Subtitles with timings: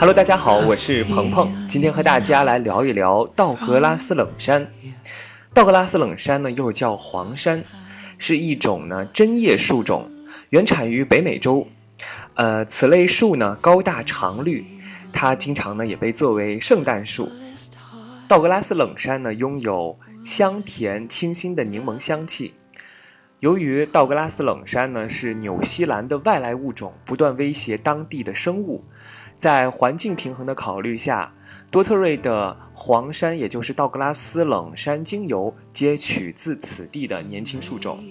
[0.00, 4.70] Hello，大家好，我是鹏鹏，今天和大家来聊一聊道格拉斯冷杉。
[5.52, 7.64] 道格拉斯冷杉呢，又叫黄杉，
[8.16, 10.08] 是一种呢针叶树种，
[10.50, 11.66] 原产于北美洲。
[12.34, 14.64] 呃，此类树呢高大常绿，
[15.12, 17.28] 它经常呢也被作为圣诞树。
[18.28, 22.54] 道格拉斯冷杉呢拥有香甜清新的柠檬香气。
[23.40, 28.84] 由于道格拉斯冷杉呢是纽西兰的外来物种，不断威胁当地的生物。
[29.38, 31.32] 在环境平衡的考虑下，
[31.70, 38.02] 多特瑞的黄山，也就是道格拉斯冷杉精油，皆取自此地的年轻树种。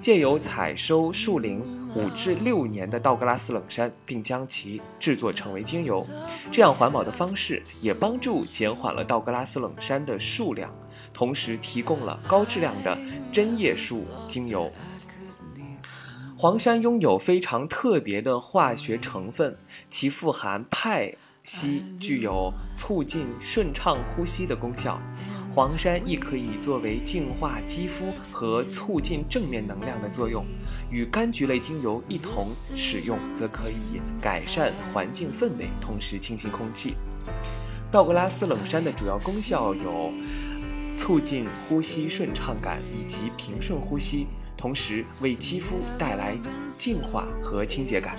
[0.00, 1.60] 借由采收树龄
[1.96, 6.06] 五至六年的道格拉斯冷杉，并将其制作成为精油，
[6.52, 10.72] 这样环保的方式也帮助减缓了道格拉斯冷杉的数量，
[11.12, 12.96] 同时提供了高质量的
[13.32, 14.70] 针叶树精油。
[16.40, 19.58] 黄山拥有非常特别的化学成分，
[19.90, 25.00] 其富含派烯，具有促进顺畅呼吸的功效。
[25.52, 30.46] 黄山亦可以作为净化肌肤和促进正面能量的作用。
[30.92, 36.94] 与柑橘类精油一同使用，则可以改善环境氛围，同时清新空气。
[37.90, 40.12] 道格拉斯冷杉的主要功效有
[40.96, 44.28] 促进呼吸顺畅感以及平顺呼吸。
[44.58, 46.36] 同时为肌肤带来
[46.76, 48.16] 净化和清洁感。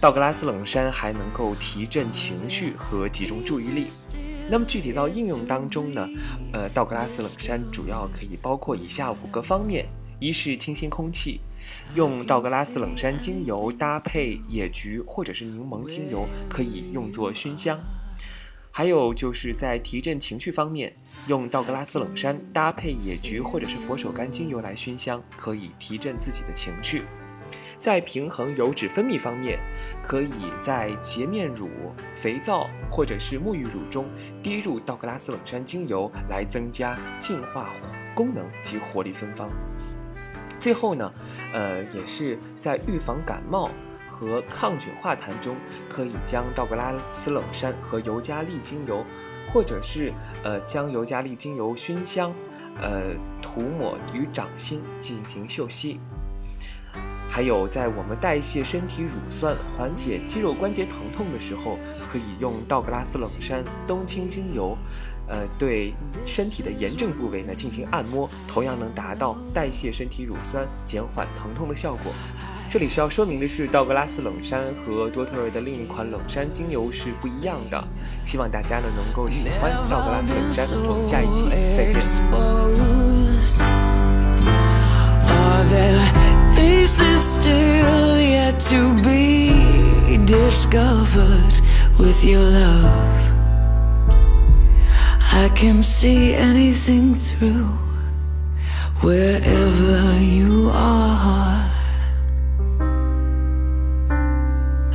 [0.00, 3.88] 道格拉斯冷杉还能够提振情绪和集中注意力。
[4.50, 6.08] 那么具体到应用当中呢？
[6.52, 9.86] 呃，道格拉斯冷杉主要可以包括以下五个方面：
[10.18, 11.40] 一是清新空气，
[11.94, 17.78] 用道格拉斯冷杉精油搭配野菊或者是柠檬精油，可以用作熏香。
[18.80, 20.90] 还有就是在提振情绪方面，
[21.26, 27.02] 用道格拉斯冷杉搭配野菊或者是佛手柑精油来熏香，可以提振自己的情绪。
[27.78, 29.58] 在平衡油脂分泌方面，
[30.02, 30.30] 可以
[30.62, 31.68] 在洁面乳、
[32.14, 34.06] 肥皂或者是沐浴乳中
[34.42, 37.68] 滴入道格拉斯冷杉精油，来增加净化
[38.14, 39.50] 功能及活力芬芳。
[40.58, 41.12] 最后呢，
[41.52, 43.70] 呃，也是在预防感冒。
[44.20, 45.56] 和抗菌化痰中，
[45.88, 49.02] 可以将道格拉斯冷杉和尤加利精油，
[49.50, 50.12] 或者是
[50.44, 52.30] 呃将尤加利精油熏香，
[52.78, 55.98] 呃涂抹于掌心进行嗅吸。
[57.30, 61.78] 还有在我们代谢身体乳酸、缓解肌肉关节疼痛的时候，
[62.12, 64.76] 可以用道格拉斯冷杉冬青精油，
[65.28, 65.94] 呃对
[66.26, 72.12] 身体的炎症部位呢进行按摩，同样能达到代谢身体乳酸、减缓疼痛的效果。
[72.72, 77.82] 这里需要说明的是，道格拉斯冷杉和多特瑞的另一款冷杉精油是不一样的。
[78.22, 80.68] 希望大家呢能够喜欢道格拉斯冷杉。
[80.86, 82.00] 我们下一期再见。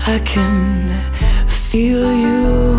[0.07, 0.87] I can
[1.47, 2.75] feel you.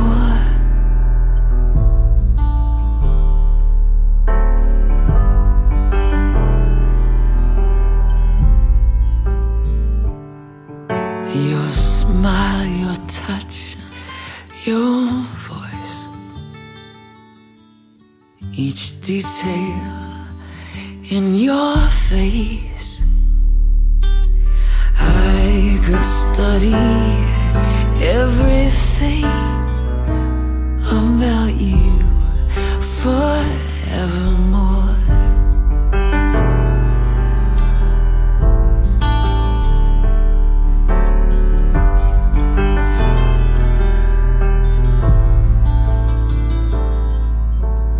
[11.50, 13.76] Your smile, your touch,
[14.64, 15.08] your
[15.48, 16.08] voice,
[18.52, 20.28] each detail
[21.10, 21.76] in your
[22.08, 23.02] face
[24.98, 26.95] I could study
[28.02, 29.24] everything
[30.88, 31.98] about you
[32.80, 34.36] forevermore.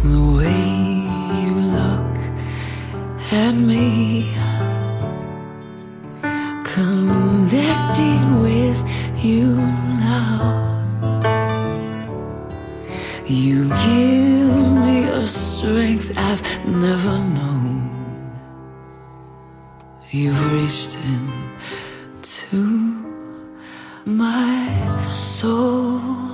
[0.02, 0.64] The way
[1.40, 2.16] you look
[3.32, 4.45] at me
[9.26, 10.86] you now.
[13.26, 17.90] You give me a strength I've never known.
[20.10, 22.62] You've reached into
[24.04, 26.25] my soul.